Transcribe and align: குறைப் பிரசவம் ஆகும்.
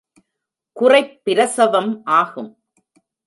குறைப் 0.71 1.21
பிரசவம் 1.23 2.03
ஆகும். 2.03 2.63